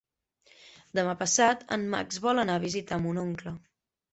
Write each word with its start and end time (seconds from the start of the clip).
Demà 0.99 1.13
passat 1.19 1.63
en 1.77 1.85
Max 1.93 2.21
vol 2.27 2.45
anar 2.47 2.59
a 2.61 2.65
visitar 2.67 3.01
mon 3.07 3.21
oncle. 3.29 3.55